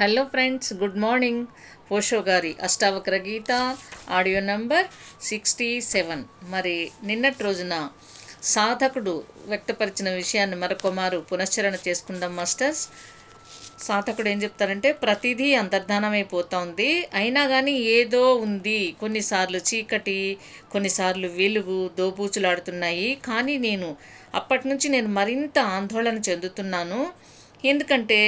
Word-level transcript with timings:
Hello 0.00 0.22
friends 0.24 0.70
good 0.72 0.94
morning 0.96 1.42
పోషో 1.88 2.18
గారి 2.28 2.50
Ashtavakra 2.62 3.14
Gita 3.24 3.50
audio 4.10 4.38
number 4.42 4.86
sixty 5.20 5.66
seven 5.88 6.22
మరి 6.46 6.76
నిన్నటి 7.02 7.42
రోజున 7.44 7.74
సాధకుడు 8.50 9.14
వ్యక్తపరిచిన 9.46 10.08
విషయాన్ని 10.14 10.56
మరొకమారు 10.56 11.18
పునశ్చరణ 11.30 11.78
చేసుకుందాం 11.82 12.32
మాస్టర్స్ 12.36 12.82
సాధకుడు 13.78 14.28
ఏం 14.28 14.38
చెప్తారంటే 14.38 14.92
ప్రతిదీ 15.02 15.48
అంతర్ధానమైపోతుంది 15.54 16.88
అయినా 17.14 17.42
కానీ 17.46 17.74
ఏదో 17.90 18.22
ఉంది 18.42 18.80
కొన్నిసార్లు 19.00 19.60
చీకటి 19.68 20.18
కొన్నిసార్లు 20.72 21.30
వెలుగు 21.36 21.80
దోబూచులాడుతున్నాయి 21.98 23.10
కానీ 23.24 23.56
నేను 23.58 23.90
అప్పటి 24.34 24.66
నుంచి 24.68 24.88
నేను 24.88 25.12
మరింత 25.14 25.58
ఆందోళన 25.74 26.18
చెందుతున్నాను 26.28 27.02
ఎందుకంటే 27.64 28.20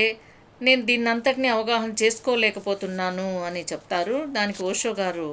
నేను 0.66 0.82
దీన్ని 0.88 1.08
అంతటిని 1.10 1.48
అవగాహన 1.48 1.92
చేసుకోలేకపోతున్నాను 2.02 3.28
అని 3.48 3.62
చెప్తారు. 3.72 4.16
దానికి 4.36 4.60
ఓషో 4.70 4.92
గారు 5.02 5.28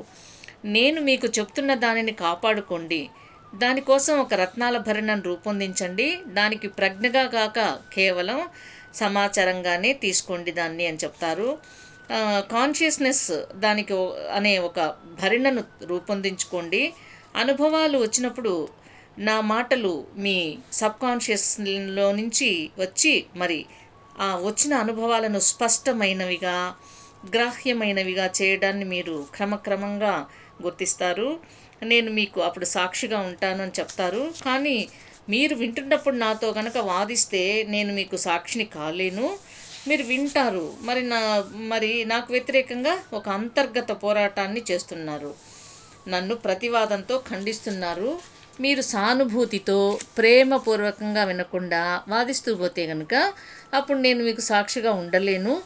నేను 0.75 0.99
మీకు 1.01 1.27
చెప్తున్న 1.37 1.71
దానిని 1.85 2.13
కాపాడుకోండి. 2.25 3.01
దానికోసం 3.55 4.15
ఒక 4.19 4.33
రత్నాల 4.33 4.77
భరణను 4.87 5.23
రూపొందించండి. 5.29 6.07
దానికి 6.39 6.67
ప్రజ్ఞగా 6.79 7.23
కాక 7.35 7.59
కేవలం 7.95 8.39
సమాచారంగానే 8.93 9.91
తీసుకోండి 10.03 10.51
దాన్ని 10.51 10.85
అని 10.87 11.01
చెప్తారు. 11.03 11.49
కాన్షియస్నెస్ 12.55 13.25
దానికి 13.55 13.95
అనే 14.37 14.53
ఒక 14.69 14.79
భరిణను 15.21 15.63
రూపొందించుకోండి. 15.91 16.81
అనుభవాలు 17.35 17.97
వచ్చినప్పుడు 17.97 18.53
నా 19.19 19.35
మాటలు 19.53 19.91
మీ 20.23 20.35
సబ్ 20.71 20.99
కాన్షియస్లో 21.01 22.07
నుంచి 22.19 22.49
వచ్చి 22.79 23.13
మరి 23.35 23.59
వచ్చిన 24.43 24.73
అనుభవాలను 24.83 25.39
స్పష్టమైనవిగా 25.49 26.57
గ్రాహ్యమైనవిగా 27.23 28.25
చేయడాన్ని 28.37 28.85
మీరు 28.85 29.15
క్రమక్రమంగా 29.33 30.13
గుర్తిస్తారు. 30.59 31.29
నేను 31.83 32.09
మీకు 32.11 32.39
అప్పుడు 32.41 32.67
సాక్షిగా 32.75 33.19
ఉంటాను 33.29 33.61
అని 33.61 33.73
చెప్తారు. 33.79 34.23
కానీ 34.41 34.77
మీరు 35.27 35.55
వింటున్నప్పుడు 35.55 36.15
నాతో 36.17 36.47
కనుక 36.51 36.77
వాదిస్తే 36.91 37.43
నేను 37.73 37.91
మీకు 37.93 38.17
సాక్షిని 38.27 38.65
కాలేను. 38.77 39.27
మీరు 39.85 40.03
వింటారు. 40.03 40.65
మరి 40.81 41.01
నా 41.13 41.19
మరి 41.71 41.91
నాకు 42.05 42.29
వ్యతిరేకంగా 42.35 42.95
ఒక 43.13 43.27
అంతర్గత 43.39 43.91
పోరాటాన్ని 44.03 44.63
చేస్తున్నారు. 44.69 45.31
నన్ను 46.05 46.35
ప్రతివాదంతో 46.45 47.15
ఖండిస్తున్నారు. 47.29 48.09
మీరు 48.59 48.81
సానుభూతితో 48.81 49.99
ప్రేమపూర్వకంగా 50.17 51.23
వినకుండా 51.23 52.03
వాదిస్తూ 52.07 52.55
పోతే 52.55 52.87
కనుక 52.87 53.33
అప్పుడు 53.73 53.97
నేను 53.97 54.23
మీకు 54.23 54.41
సాక్షిగా 54.41 54.91
ఉండలేను. 54.91 55.61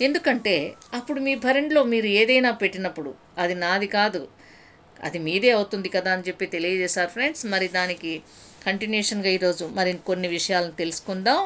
ఎందుకంటే 0.00 0.74
అప్పుడు 0.94 1.20
మీ 1.20 1.34
భరణిలో 1.34 1.84
మీరు 1.84 2.06
ఏదైనా 2.06 2.50
పెట్టినప్పుడు 2.50 3.14
అది 3.38 3.54
నాది 3.54 3.86
కాదు. 3.86 4.28
అది 5.04 5.18
మీదే 5.18 5.50
అవుతుంది 5.50 5.88
కదా 5.88 6.12
అని 6.12 6.22
చెప్పి 6.28 6.46
తెలియజేశారు 6.46 7.10
ఫ్రెండ్స్. 7.10 7.46
మరి 7.46 7.68
దానికి 7.68 8.22
కంటిన్యూషన్గా 8.66 9.28
ఈరోజు 9.28 9.64
మరి 9.64 9.92
కొన్ని 9.92 10.28
విషయాలను 10.28 10.70
తెలుసుకుందాం. 10.70 11.40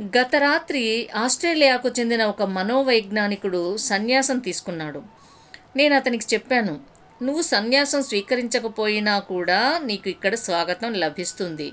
గత 0.00 0.36
రాత్రి 0.36 1.08
ఆస్ట్రేలియాకు 1.14 1.88
చెందిన 1.88 2.24
ఒక 2.24 2.42
మనోవైజ్ఞానికుడు 2.42 3.76
సన్యాసం 3.76 4.38
తీసుకున్నాడు. 4.38 5.02
నేను 5.76 5.94
అతనికి 5.94 6.34
చెప్పాను 6.34 6.97
నువ్వు 7.22 7.42
సన్యాసం 7.42 8.02
స్వీకరించకపోయినా 8.02 9.18
కూడా 9.18 9.80
నీకు 9.84 10.08
ఇక్కడ 10.08 10.34
స్వాగతం 10.34 10.94
లభిస్తుంది. 10.94 11.72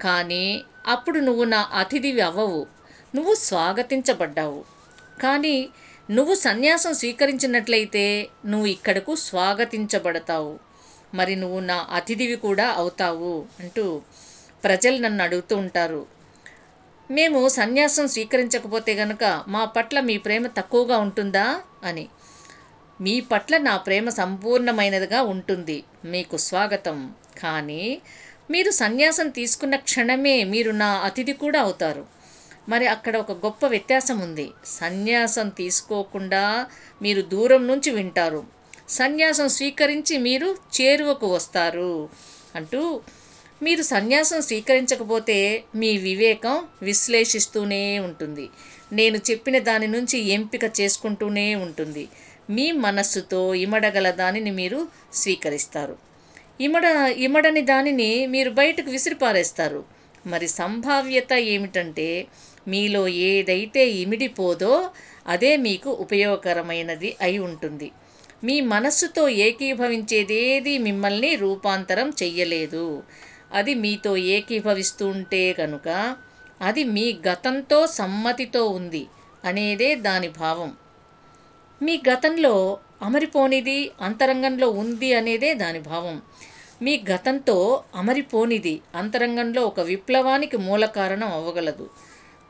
కానీ 0.00 0.62
అప్పుడు 0.86 1.18
నువ్వు 1.18 1.44
నా 1.44 1.68
అతిథివి 1.74 2.20
అవ్వవు. 2.20 2.66
నువ్వు 3.14 3.34
స్వాగతించబడ్డావు. 3.34 4.64
కానీ 5.22 5.68
నువ్వు 6.10 6.34
సన్యాసం 6.34 6.94
స్వీకరించినట్లయితే 6.94 8.28
నువ్వు 8.46 8.66
ఇక్కడకు 8.66 9.14
స్వాగతించబడతావు. 9.14 10.58
మరి 11.14 11.36
నువ్వు 11.36 11.60
నా 11.60 11.86
అతిథివి 11.92 12.36
కూడా 12.36 12.68
అవుతావు 12.68 13.44
అంటూ 13.60 14.02
ప్రజలు 14.64 14.98
నన్ను 14.98 15.24
అడుగుతూ 15.24 15.56
ఉంటారు. 15.56 16.06
మేము 17.10 17.48
సన్యాసం 17.48 18.08
స్వీకరించకపోతే 18.08 18.94
గనక 18.94 19.44
మా 19.48 19.64
పట్ల 19.64 20.00
మీ 20.00 20.18
ప్రేమ 20.18 20.46
తక్కువగా 20.46 20.98
ఉంటుందా? 20.98 21.60
అని. 21.84 22.08
మీ 23.00 23.20
పట్ల 23.20 23.56
నా 23.56 23.76
ప్రేమ 23.76 24.08
సంపూర్ణమైనదిగా 24.08 25.22
ఉంటుంది. 25.22 25.82
మీకు 26.04 26.36
స్వాగతం. 26.36 27.14
కానీ 27.42 28.00
మీరు 28.50 28.70
సన్యాసం 28.70 29.28
తీసుకున్న 29.28 29.76
క్షణమే 29.76 30.44
మీరు 30.44 30.70
నా 30.70 30.86
అతిథి 30.86 31.32
కూడా 31.32 31.60
అవుతారు. 31.60 32.06
మరి 32.68 32.86
అక్కడ 32.86 33.16
ఒక 33.16 33.32
గొప్ప 33.32 33.66
వ్యత్యాసం 33.66 34.18
ఉంది. 34.18 34.48
సన్యాసం 34.64 35.48
తీసుకోకుండా 35.48 36.66
మీరు 37.02 37.22
దూరం 37.22 37.66
నుంచి 37.66 37.90
వింటారు. 37.90 38.44
సన్యాసం 38.88 39.48
స్వీకరించి 39.48 40.18
మీరు 40.18 40.56
చేరువకు 40.80 41.34
వస్తారు 41.34 42.08
అంటూ 42.56 43.00
మీరు 43.62 43.82
సన్యాసం 43.82 44.40
స్వీకరించకపోతే 44.40 45.64
మీ 45.74 45.96
వివేకం 45.96 46.64
విశ్లేషిస్తూనే 46.82 47.98
ఉంటుంది. 47.98 48.48
నేను 48.92 49.18
చెప్పిన 49.30 49.58
దాని 49.58 49.86
నుంచి 49.86 50.18
ఎంపిక 50.18 50.64
చేసుకుంటూనే 50.80 51.54
ఉంటుంది. 51.54 52.08
మీ 52.50 52.72
మనస్సుతో 52.84 53.54
ఇమడగల 53.54 54.10
దానిని 54.10 54.50
మీరు 54.50 54.80
స్వీకరిస్తారు. 55.14 55.94
ఇమడ 56.60 56.84
ఇమడని 57.16 57.62
దానిని 57.62 58.26
మీరు 58.26 58.50
బయటకు 58.50 58.90
విసిరిపారేస్తారు. 58.90 59.80
మరి 60.26 60.48
సంభావ్యత 60.48 61.32
ఏమిటంటే 61.52 62.08
మీలో 62.68 63.08
ఏదైతే 63.08 63.90
ఇమిడిపోదో 64.02 64.72
అదే 65.26 65.56
మీకు 65.56 65.90
ఉపయోగకరమైనది 66.04 67.16
అయి 67.20 67.38
ఉంటుంది. 67.38 67.88
మీ 68.44 68.60
మనస్సుతో 68.60 69.28
ఏకీభవించేదేది 69.46 70.78
మిమ్మల్ని 70.78 71.36
రూపాంతరం 71.36 72.12
చెయ్యలేదు. 72.22 72.84
అది 73.52 73.74
మీతో 73.74 74.16
ఏకీభవిస్తూ 74.16 75.06
ఉంటే 75.06 75.52
కనుక 75.52 75.88
అది 76.60 76.84
మీ 76.84 77.06
గతంతో 77.28 77.86
సమ్మతితో 77.98 78.66
ఉంది 78.68 79.04
అనేదే 79.44 79.94
దాని 80.06 80.28
భావం. 80.40 80.70
మీ 81.82 82.00
గతంలో 82.08 82.78
అమరిపోనిది 83.02 83.90
అంతరంగంలో 84.00 84.70
ఉంది 84.70 85.14
అనేదే 85.14 85.54
దాని 85.54 85.80
భావం. 85.80 86.22
మీ 86.82 87.04
గతంతో 87.10 87.84
అమరిపోనిది 87.94 88.80
అంతరంగంలో 88.94 89.62
ఒక 89.62 89.80
విప్లవానికి 89.80 90.56
మూల 90.56 90.84
కారణం 90.84 91.28
అవ్వగలదు. 91.28 91.90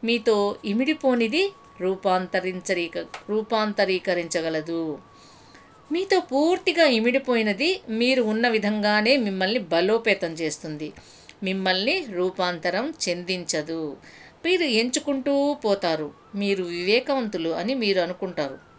మీతో 0.05 0.57
ఇమిడిపోనిది 0.65 1.53
రూపాంతరించరీక 1.81 2.99
రూపాంతరీకరించగలదు. 2.99 4.99
మీతో 5.93 6.21
పూర్తిగా 6.21 6.85
ఇమిడిపోయినది 6.85 7.81
మీరు 7.89 8.23
ఉన్న 8.23 8.49
విధంగానే 8.49 9.17
మిమ్మల్ని 9.17 9.59
బలోపేతం 9.59 10.33
చేస్తుంది. 10.33 10.93
మిమ్మల్ని 11.43 12.07
రూపాంతరం 12.11 12.95
చెందించదు. 13.09 13.97
మీరు 14.45 14.63
ఎంచుకుంటూ 14.63 15.55
పోతారు. 15.55 16.11
మీరు 16.35 16.65
వివేకవంతులు 16.65 17.51
అని 17.51 17.75
మీరు 17.75 18.01
అనుకుంటారు. 18.01 18.70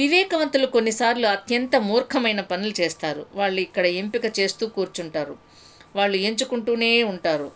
వివేకవంతులు 0.00 0.66
కొన్నిసార్లు 0.66 1.26
అత్యంత 1.26 1.76
మూర్ఖమైన 1.88 2.40
పనులు 2.50 2.74
చేస్తారు. 2.80 3.22
వాళ్ళు 3.34 3.60
ఇక్కడ 3.66 3.86
ఎంపిక 4.00 4.26
చేస్తూ 4.38 4.64
కూర్చుంటారు. 4.76 5.34
వాళ్ళు 5.96 6.16
ఎంచుకుంటూనే 6.28 6.92
ఉంటారు. 7.12 7.48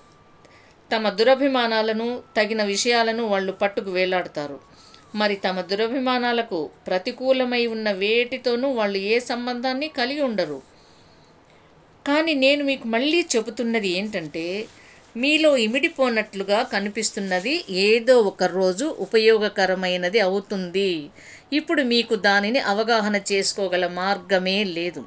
తమ 0.90 1.08
దురభిమానాలను 1.18 2.06
తగిన 2.36 2.62
విషయాలను 2.64 3.22
వాళ్ళు 3.32 3.52
పట్టుకు 3.52 3.90
వేలాడతారు. 3.90 4.58
మరి 5.14 5.36
తమ 5.36 5.60
దురభిమానాలకు 5.70 6.58
ప్రతికూలమై 6.86 7.62
ఉన్న 7.74 7.88
వేటితోనూ 8.02 8.68
వాళ్ళు 8.78 8.98
ఏ 9.12 9.16
సంబంధాన్ని 9.30 9.88
కలిగి 9.98 10.22
ఉండరు. 10.28 10.58
కానీ 12.06 12.32
నేను 12.44 12.62
మీకు 12.64 12.86
మళ్ళీ 12.88 13.20
చెబుతున్నది 13.34 13.88
ఏంటంటే 13.98 14.44
మీలో 15.16 15.56
ఇమిడిపోనట్లుగా 15.56 16.62
కనిపిస్తున్నది 16.62 17.64
ఏదో 17.70 18.20
ఒక 18.20 18.42
రోజు 18.42 18.84
ఉపయోగకరమైనది 18.84 20.20
అవుతుంది. 20.20 21.10
ఇప్పుడు 21.52 21.82
మీకు 21.82 22.14
దానిని 22.16 22.58
అవగాహన 22.58 23.20
చేసుకోగల 23.32 23.86
మార్గమే 23.86 24.64
లేదు. 24.64 25.04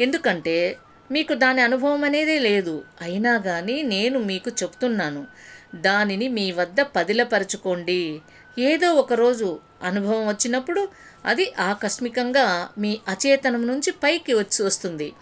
ఎందుకంటే 0.00 0.76
మీకు 1.10 1.34
దాని 1.34 1.60
అనుభవం 1.60 2.04
అనేదే 2.04 2.38
లేదు. 2.38 2.84
అయినా 3.00 3.38
కానీ 3.38 3.82
నేను 3.82 4.18
మీకు 4.18 4.50
చెప్తున్నాను 4.50 5.26
దానిని 5.74 6.28
మీ 6.28 6.52
వద్ద 6.52 6.80
పదిలపరచుకోండి. 6.80 8.20
ఏదో 8.58 8.94
ఒకరోజు 8.94 9.58
అనుభవం 9.82 10.28
వచ్చినప్పుడు 10.28 10.88
అది 11.26 11.52
ఆకస్మికంగా 11.58 12.68
మీ 12.78 12.98
అచేతనం 13.08 13.66
నుంచి 13.66 13.90
పైకి 13.90 14.34
వచ్చి 14.34 14.62
వస్తుంది. 14.64 15.12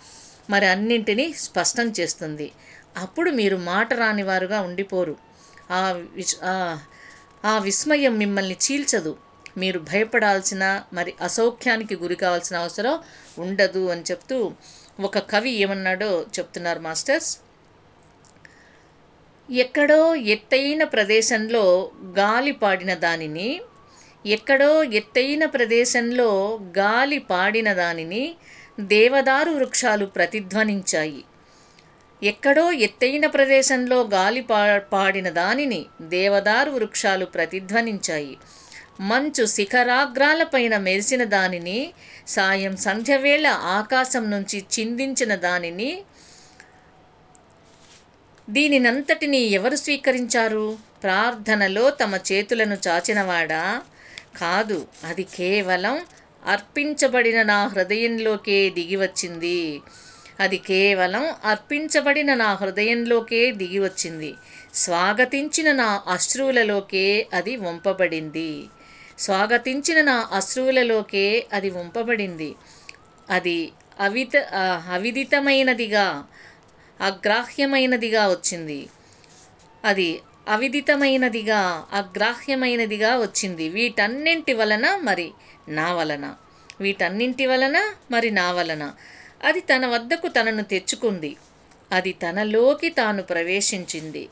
మరి 0.51 0.67
అన్నింటినీ 0.67 1.33
స్పష్టం 1.33 1.93
చేస్తుంది. 2.01 2.53
అప్పుడు 2.97 3.31
మీరు 3.31 3.57
మాట 3.57 3.95
రాని 3.95 4.23
వారుగా 4.23 4.61
ఉండిపోరు. 4.61 5.17
ఆ 5.71 6.01
విష్ 6.15 6.37
ఆ- 6.45 6.79
ఆ 7.45 7.59
విస్మయం 7.59 8.19
మిమ్మల్ని 8.19 8.57
చీల్చదు. 8.71 9.17
మీరు 9.57 9.79
భయపడాల్సిన 9.79 10.83
మరి 10.93 11.15
అసౌఖ్యానికి 11.21 11.97
గురి 11.97 12.15
కావాల్సిన 12.15 12.57
అవసరం 12.57 12.99
ఉండదు 13.39 13.89
అని 13.89 14.03
చెప్తూ 14.03 14.53
ఒక 15.01 15.19
కవి 15.19 15.51
ఏమన్నాడో 15.51 16.27
చెప్తున్నారు 16.39 16.79
మాస్టర్స్. 16.79 17.39
ఎక్కడో 19.51 20.15
ఎత్తైన 20.15 20.85
ప్రదేశంలో 20.85 21.91
గాలి 22.05 22.53
పాడిన 22.53 22.95
దానిని 22.95 23.61
ఎక్కడో 24.27 24.83
ఎత్తైన 24.83 25.45
ప్రదేశంలో 25.45 26.59
గాలి 26.79 27.19
పాడిన 27.19 27.73
దానిని 27.73 28.37
దేవదారు 28.81 29.51
వృక్షాలు 29.51 30.07
ప్రతిధ్వనించాయి. 30.07 31.25
ఎక్కడో 32.23 32.73
ఎత్తైన 32.73 33.27
ప్రదేశంలో 33.27 34.09
గాలి 34.15 34.41
పా 34.41 34.79
పాడిన 34.93 35.29
దానిని 35.29 35.87
దేవదారు 36.03 36.71
వృక్షాలు 36.71 37.25
ప్రతిధ్వనించాయి. 37.25 38.39
మంచు 39.01 39.47
శిఖరాగ్రాలపైన 39.47 40.77
మెరిసిన 40.79 41.25
దానిని 41.25 41.93
సాయం 42.27 42.77
సంధ్యవేళ 42.77 43.47
ఆకాశం 43.47 44.31
నుంచి 44.31 44.65
చిందించిన 44.79 45.35
దానిని 45.35 45.91
దీనినంతటినీ 48.49 49.39
ఎవరు 49.39 49.77
స్వీకరించారు? 49.77 50.67
ప్రార్థనలో 51.03 51.91
తమ 51.91 52.17
చేతులను 52.33 52.77
చాచినవాడా? 52.89 53.83
కాదు 54.37 54.87
అది 55.05 55.23
కేవలం 55.23 55.97
అర్పించబడిన 56.47 57.43
నా 57.43 57.67
హృదయంలోకే 57.67 58.71
దిగివచ్చింది. 58.71 59.61
అది 60.41 60.57
కేవలం 60.57 61.35
అర్పించబడిన 61.45 62.35
నా 62.35 62.55
హృదయంలోకే 62.55 63.51
దిగివచ్చింది. 63.51 64.35
స్వాగతించిన 64.75 65.73
నా 65.73 66.03
అశ్రువులలోకే 66.09 67.27
అది 67.35 67.57
వంపబడింది. 67.57 68.65
స్వాగతించిన 69.19 70.01
నా 70.01 70.29
అశ్రువులలోకే 70.33 71.47
అది 71.53 71.71
వంపబడింది. 71.71 72.55
అది 73.31 73.73
అవిత 74.01 74.37
అవిదితమైనదిగా 74.93 76.25
అగ్రాహ్యమైనదిగా 77.01 78.29
వచ్చింది. 78.29 78.89
అది 79.85 80.21
అవిదితమైనదిగా 80.49 81.85
అగ్రాహ్యమైనదిగా 81.93 83.17
వచ్చింది. 83.17 83.69
వీటన్నింటి 83.69 84.53
వలన 84.53 84.99
మరి 85.03 85.33
నా 85.69 85.93
వలన. 85.95 86.35
వీటన్నింటి 86.81 87.47
వలన 87.47 87.77
మరి 88.11 88.31
నా 88.31 88.53
వలన. 88.53 88.85
అది 89.41 89.61
తన 89.61 89.87
వద్దకు 89.87 90.29
తనను 90.29 90.63
తెచ్చుకుంది. 90.63 91.37
అది 91.93 92.13
తనలోకి 92.13 92.89
తాను 92.91 93.23
ప్రవేశించింది. 93.23 94.25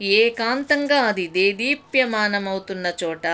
ఏకాంతంగా 0.00 1.02
అది 1.02 1.26
దేదీప్యమానమవుతున్న 1.28 2.92
చోట. 3.04 3.26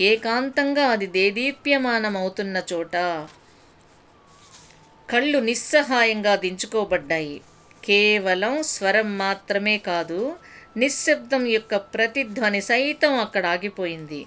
ఏకాంతంగా 0.00 0.86
అది 0.86 1.06
దేదీప్యమానమవుతున్న 1.06 2.62
చోట. 2.72 2.96
కళ్ళు 5.08 5.38
నిస్సహాయంగా 5.38 6.36
దించుకోబడ్డాయి. 6.36 7.36
కేవలం 7.84 8.62
స్వరం 8.62 9.18
మాత్రమే 9.18 9.78
కాదు 9.78 10.20
నిశ్శబ్దం 10.76 11.46
యొక్క 11.46 11.76
ప్రతిధ్వని 11.94 12.60
సైతం 12.60 13.14
అక్కడ 13.14 13.46
ఆగిపోయింది. 13.46 14.20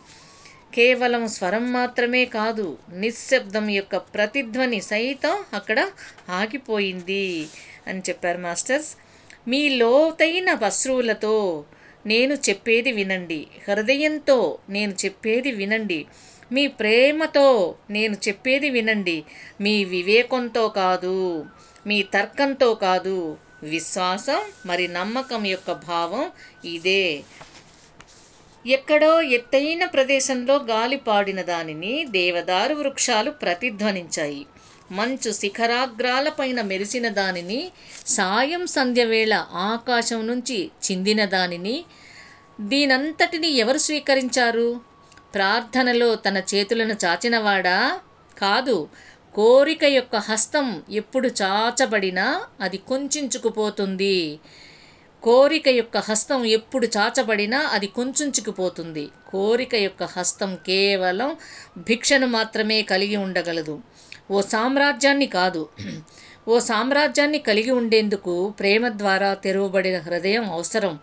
కేవలం 0.73 1.27
స్వరం 1.27 1.73
మాత్రమే 1.73 2.25
కాదు 2.25 2.77
నిశ్శబ్దం 2.93 3.69
యొక్క 3.69 3.97
ప్రతిధ్వని 3.97 4.81
సైతం 4.81 5.43
అక్కడ 5.53 5.89
ఆగిపోయింది 6.29 7.47
అని 7.87 7.99
చెప్పారు 7.99 8.37
మాస్టర్స్. 8.37 8.95
మీ 9.47 9.69
లోతైన 9.69 10.49
అశ్రువులతో 10.53 11.65
నేను 12.05 12.33
చెప్పేది 12.33 12.91
వినండి. 12.91 13.47
హృదయంతో 13.67 14.57
నేను 14.69 14.93
చెప్పేది 15.05 15.51
వినండి. 15.51 16.05
మీ 16.51 16.67
ప్రేమతో 16.67 17.75
నేను 17.89 18.17
చెప్పేది 18.27 18.69
వినండి. 18.69 19.23
మీ 19.61 19.83
వివేకంతో 19.83 20.69
కాదు 20.69 21.45
మీ 21.87 22.01
తర్కంతో 22.03 22.75
కాదు. 22.75 23.37
విశ్వాసం 23.63 24.41
మరి 24.65 24.87
నమ్మకం 24.87 25.45
యొక్క 25.45 25.71
భావం 25.71 26.31
ఇదే. 26.65 27.23
ఎక్కడో 28.65 29.21
ఎత్తైన 29.21 29.85
ప్రదేశంలో 29.85 30.55
గాలి 30.55 30.97
పాడిన 30.97 31.41
దానిని 31.41 32.05
దేవదారు 32.05 32.73
వృక్షాలు 32.73 33.31
ప్రతిధ్వనించాయి. 33.31 34.45
మంచు 34.91 35.31
శిఖరాగ్రాలపైన 35.31 36.61
మెరిసిన 36.61 37.07
దానిని 37.09 37.71
సాయం 38.07 38.67
సంధ్యవేళ 38.67 39.33
ఆకాశం 39.53 40.27
నుంచి 40.27 40.71
చిందిన 40.83 41.25
దానిని 41.25 41.85
దీనంతటిని 42.61 43.47
ఎవరు 43.47 43.77
స్వీకరించారు? 43.77 44.81
ప్రార్థనలో 45.35 46.15
తన 46.15 46.37
చేతులను 46.37 46.93
చాచినవాడా? 47.05 47.99
కాదు 48.37 48.87
కోరిక 49.35 49.83
యొక్క 49.83 50.15
హస్తం 50.15 50.83
ఎప్పుడు 50.89 51.27
చాచబడినా 51.27 52.41
అది 52.61 52.77
కొంచుకుపోతుంది 52.77 54.39
కోరిక 55.23 55.67
యొక్క 55.67 55.97
హస్తం 55.97 56.45
ఎప్పుడు 56.45 56.87
చాచబడినా 56.97 57.59
అది 57.75 57.87
కొంచుంచుకుపోతుంది 57.87 59.03
కోరిక 59.31 59.75
యొక్క 59.75 60.03
హస్తం 60.03 60.51
కేవలం 60.67 61.31
భిక్షను 61.77 62.27
మాత్రమే 62.27 62.81
కలిగి 62.81 63.15
ఉండగలదు. 63.15 63.75
ఓ 64.31 64.41
సామ్రాజ్యాన్ని 64.41 65.27
కాదు. 65.27 65.63
ఓ 66.47 66.59
సామ్రాజ్యాన్ని 66.59 67.39
కలిగి 67.39 67.71
ఉండేందుకు 67.71 68.35
ప్రేమ 68.59 68.87
ద్వారా 69.01 69.33
తెరవబడిన 69.33 69.97
హృదయం 69.99 70.45
అవసరం. 70.51 70.93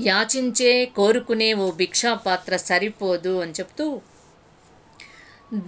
యాచించే 0.00 0.72
కోరుకునే 0.98 1.52
ఓ 1.54 1.70
భిక్షా 1.72 2.14
పాత్ర 2.26 2.56
సరిపోదు 2.56 3.40
అని 3.42 3.52
చెప్తూ 3.52 3.86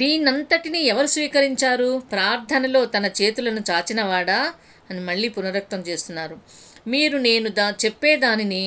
దీనంతటిని 0.01 0.81
ఎవరు 0.93 1.07
స్వీకరించారు? 1.07 2.03
ప్రార్థనలో 2.13 2.85
తన 2.85 3.07
చేతులను 3.21 3.63
చాచినవాడా? 3.71 4.41
అని 4.91 5.01
మళ్ళీ 5.01 5.29
పునరుక్తం 5.29 5.81
చేస్తున్నారు. 5.81 6.37
మీరు 6.87 7.19
నేను 7.19 7.49
దా 7.51 7.67
చెప్పేదానిని 7.85 8.65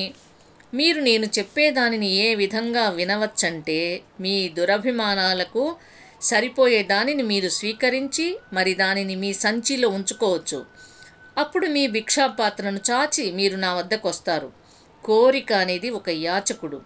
మీరు 0.74 1.00
నేను 1.00 1.26
చెప్పేదానిని 1.38 2.08
ఏ 2.18 2.34
విధంగా 2.34 2.88
వినవచ్చంటే 2.90 3.80
మీ 4.20 4.48
దురభిమానాలకు 4.48 5.64
సరిపోయే 6.22 6.82
దానిని 6.84 7.22
మీరు 7.22 7.48
స్వీకరించి 7.48 8.26
మరి 8.52 8.74
దానిని 8.74 9.14
మీ 9.16 9.30
సంచిలో 9.44 9.88
ఉంచుకోవచ్చు. 9.88 10.58
అప్పుడు 11.38 11.66
మీ 11.66 11.86
భిక్షా 11.86 12.26
పాత్రను 12.40 12.80
చాచి 12.90 13.32
మీరు 13.32 13.56
నా 13.56 13.74
వద్దకు 13.74 14.08
వస్తారు 14.08 14.48
కోరిక 15.04 15.52
అనేది 15.62 15.90
ఒక 15.90 16.08
యాచకుడు. 16.24 16.78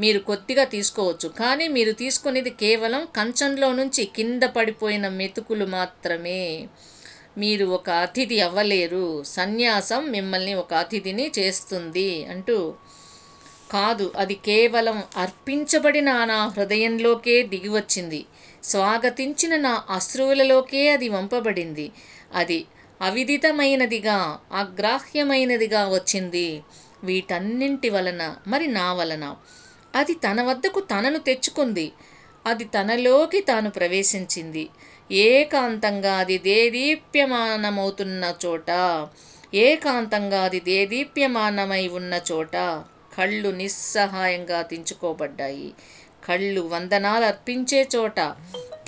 మీరు 0.00 0.18
కొద్దిగా 0.20 0.64
తీసుకోవచ్చు. 0.74 1.28
కానీ 1.40 1.68
మీరు 1.68 1.92
తీసుకునేది 1.92 2.50
కేవలం 2.62 3.02
కంచంలో 3.16 3.72
నుంచి 3.72 4.04
కింద 4.16 4.42
పడిపోయిన 4.56 5.08
మెతుకులు 5.18 5.66
మాత్రమే. 5.76 6.40
మీరు 7.38 7.66
ఒక 7.66 7.90
అతిథి 7.90 8.40
అవ్వలేరు. 8.40 9.22
సన్యాసం 9.22 10.10
మిమ్మల్ని 10.10 10.54
ఒక 10.54 10.74
అతిథిని 10.74 11.30
చేస్తుంది 11.38 12.26
అంటూ. 12.26 12.74
కాదు 13.72 14.12
అది 14.16 14.34
కేవలం 14.34 15.02
అర్పించబడిన 15.16 16.24
నా 16.24 16.48
హృదయంలోకే 16.48 17.42
దిగివచ్చింది. 17.42 18.24
స్వాగతించిన 18.64 19.56
నా 19.56 19.82
అశ్రువులలోకే 19.90 20.88
అది 20.88 21.08
వంపబడింది. 21.08 21.92
అది 22.34 22.64
అవిదితమైనదిగా 23.00 24.38
అగ్రాహ్యమైనదిగా 24.52 25.88
వచ్చింది. 25.88 26.62
వీటన్నింటి 27.04 27.90
వలన 27.90 28.36
మరి 28.46 28.66
నా 28.66 28.92
వలన? 28.92 29.36
అది 29.94 30.14
తన 30.14 30.42
వద్దకు 30.42 30.80
తనను 30.80 31.18
తెచ్చుకుంది. 31.18 31.92
అది 32.46 32.64
తనలోకి 32.64 33.40
తాను 33.40 33.70
ప్రవేశించింది. 33.70 34.68
ఏకాంతంగా 35.12 36.18
అది 36.18 36.38
దేదీప్యమానమవుతున్న 36.38 38.34
చోట. 38.46 38.70
ఏకాంతంగా 39.54 40.42
అది 40.42 40.60
దేదీప్యమానమై 40.60 41.88
ఉన్న 41.88 42.20
చోట 42.32 42.56
కళ్ళు 43.18 43.48
నిస్సహాయంగా 43.50 44.62
దించుకోబడ్డాయి 44.62 45.68
కళ్ళు 46.28 46.60
వందనాలు 46.60 47.24
అర్పించే 47.24 47.88
చోట 47.96 48.20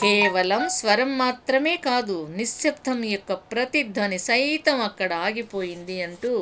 కేవలం 0.00 0.69
స్వరం 0.69 1.19
మాత్రమే 1.19 1.76
కాదు 1.76 2.28
నిశ్శబ్దం 2.37 3.04
యొక్క 3.04 3.33
ప్రతిధ్వని 3.33 4.19
సైతం 4.19 4.81
అక్కడ 4.81 5.12
ఆగిపోయింది 5.26 6.02
అంటూ 6.02 6.33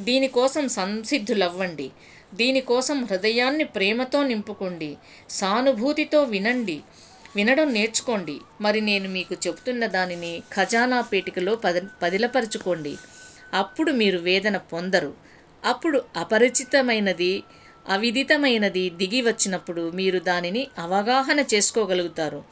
దీనికోసం 0.00 0.68
సంసిద్ధులవ్వండి. 0.68 1.88
దీనికోసం 2.34 3.04
హృదయాన్ని 3.04 3.64
ప్రేమతో 3.64 4.22
నింపుకోండి. 4.22 4.90
సానుభూతితో 5.30 6.22
వినండి. 6.24 6.78
వినడం 7.36 7.72
నేర్చుకోండి. 7.72 8.40
మరి 8.60 8.80
నేను 8.80 9.08
మీకు 9.08 9.36
చెబుతున్న 9.46 9.86
దానిని 9.86 10.42
ఖజానా 10.54 11.00
పేటికలో 11.00 11.56
పది 11.56 11.82
పదిలపరచుకోండి. 12.02 12.96
అప్పుడు 13.54 13.92
మీరు 13.92 14.18
వేదన 14.18 14.56
పొందరు. 14.56 15.12
అప్పుడు 15.64 16.02
అపరిచితమైనది 16.16 17.42
అవిదితమైనది 17.88 18.90
దిగి 18.90 19.22
వచ్చినప్పుడు 19.22 19.90
మీరు 19.90 20.18
దానిని 20.18 20.66
అవగాహన 20.78 21.44
చేసుకోగలుగుతారు. 21.54 22.44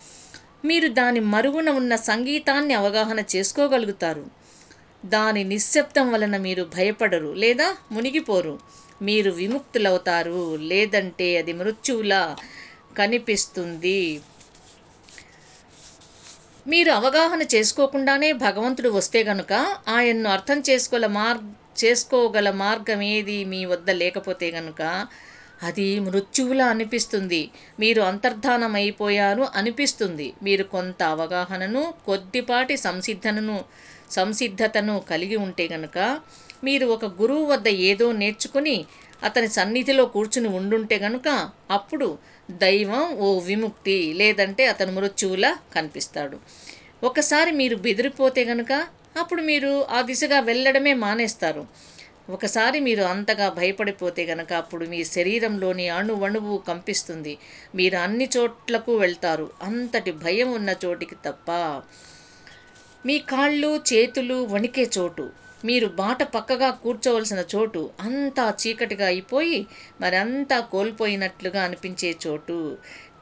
మీరు 0.65 0.89
దాని 0.89 1.21
మరుగున 1.21 1.71
ఉన్న 1.71 1.97
సంగీతాన్ని 1.97 2.75
అవగాహన 2.75 3.23
చేసుకోగలుగుతారు. 3.37 4.25
దాని 5.05 5.45
నిశ్శబ్దం 5.45 6.13
వలన 6.13 6.37
మీరు 6.37 6.65
భయపడరు 6.65 7.33
లేదా 7.33 7.77
మునిగిపోరు. 7.93 8.59
మీరు 9.03 9.31
విముక్తులవుతారు. 9.31 10.57
లేదంటే 10.57 11.39
అది 11.39 11.53
మృత్యువులా 11.53 12.37
కనిపిస్తుంది. 12.99 14.21
మీరు 16.67 16.91
అవగాహన 16.91 17.43
చేసుకోకుండానే 17.55 18.29
భగవంతుడు 18.39 18.91
వస్తే 18.97 19.21
గనుక 19.25 19.53
ఆయన్ను 19.89 20.29
అర్థం 20.29 20.59
చేసుకోగల 20.69 21.07
మార్ 21.17 21.41
చేసుకోగల 21.83 22.49
మార్గం 22.63 23.01
ఏది 23.15 23.37
మీ 23.45 23.61
వద్ద 23.65 23.91
లేకపోతే 24.01 24.47
గనుక 24.51 24.83
అది 25.63 25.87
మృత్యువులా 26.07 26.65
అనిపిస్తుంది. 26.67 27.43
మీరు 27.81 28.01
అంతర్ధానం 28.03 28.73
అయిపోయారు 28.75 29.45
అనిపిస్తుంది. 29.55 30.27
మీరు 30.43 30.65
కొంత 30.75 31.01
అవగాహనను 31.15 31.83
కొద్దిపాటి 32.07 32.77
సంసిద్ధనను 32.87 33.57
సంసిద్ధతను 34.11 34.97
కలిగి 35.11 35.37
ఉంటే 35.37 35.65
గనుక 35.67 35.99
మీరు 36.65 36.87
ఒక 36.87 37.05
గురువు 37.21 37.45
వద్ద 37.45 37.69
ఏదో 37.91 38.07
నేర్చుకుని 38.23 38.77
అతని 39.23 39.49
సన్నిధిలో 39.49 40.05
కూర్చుని 40.07 40.49
ఉండుంటే 40.59 40.97
గనుక 40.99 41.29
అప్పుడు 41.71 42.09
దైవం 42.51 43.17
ఓ 43.17 43.39
విముక్తి 43.39 44.15
లేదంటే 44.17 44.67
అతను 44.67 44.93
మృత్యువులా 44.93 45.59
కనిపిస్తాడు. 45.75 46.39
ఒకసారి 47.05 47.53
మీరు 47.53 47.77
బెదిరిపోతే 47.77 48.45
గనుక 48.45 48.73
అప్పుడు 49.17 49.43
మీరు 49.43 49.85
ఆ 49.85 50.01
దిశగా 50.01 50.41
వెళ్ళడమే 50.41 50.95
మానేస్తారు. 50.95 51.67
ఒకసారి 52.31 52.81
మీరు 52.81 53.03
అంతగా 53.03 53.49
భయపడిపోతే 53.49 54.25
గనక 54.25 54.53
అప్పుడు 54.53 54.87
మీ 54.87 55.05
శరీరంలోని 55.05 55.89
అణువణువు 55.89 56.63
కంపిస్తుంది. 56.69 57.39
మీరు 57.75 57.97
అన్ని 57.97 58.29
చోట్లకు 58.37 58.97
వెళ్తారు. 58.97 59.51
అంతటి 59.63 60.13
భయం 60.13 60.53
ఉన్న 60.53 60.75
చోటికి 60.85 61.17
తప్ప 61.25 61.51
మీ 63.07 63.19
కాళ్ళు 63.19 63.81
చేతులు 63.93 64.45
వణికే 64.45 64.91
చోటు. 64.99 65.46
మీరు 65.65 65.87
బాట 65.95 66.23
పక్కగా 66.35 66.71
కూర్చోవలసిన 66.83 67.45
చోటు 67.55 67.91
అంతా 68.01 68.55
చీకటిగా 68.63 69.07
అయిపోయి 69.07 69.59
మరంతా 70.01 70.61
కోల్పోయినట్లుగా 70.73 71.63
అనిపించే 71.63 72.19
చోటు. 72.25 72.59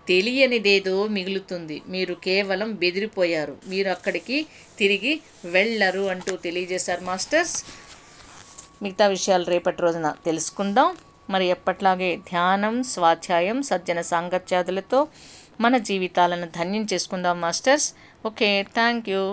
తెలియనిదేదో 0.09 1.07
మిగులుతుంది. 1.09 1.83
మీరు 1.87 2.15
కేవలం 2.25 2.75
బెదిరిపోయారు. 2.75 3.57
మీరు 3.67 3.89
అక్కడికి 3.89 4.39
తిరిగి 4.79 5.13
వెళ్ళరు 5.47 6.05
అంటూ 6.09 6.37
తెలియజేశారు 6.39 7.01
మాస్టర్స్. 7.03 7.57
మిగతా 8.81 9.07
విషయాలు 9.07 9.45
రేపటి 9.45 9.83
రోజున 9.83 10.09
తెలుసుకుందాం. 10.25 10.91
మరి 11.29 11.47
ఎప్పట్లాగే 11.47 12.17
ధ్యానం 12.31 12.83
స్వాధ్యాయం 12.85 13.63
సజ్జన 13.63 14.01
సాంగత్యాదులతో 14.03 15.01
మన 15.61 15.77
జీవితాలను 15.89 16.47
ధన్యం 16.51 16.87
చేసుకుందాం 16.93 17.41
మాస్టర్స్. 17.41 17.89
Okay 18.25 18.51
thank 18.75 19.09
you. 19.09 19.25